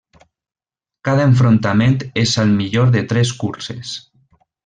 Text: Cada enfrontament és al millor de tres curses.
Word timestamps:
Cada 1.09 1.25
enfrontament 1.31 1.99
és 2.23 2.33
al 2.45 2.55
millor 2.63 2.91
de 2.97 3.05
tres 3.13 3.35
curses. 3.45 3.93